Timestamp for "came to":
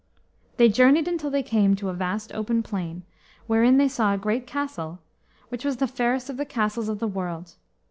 1.43-1.89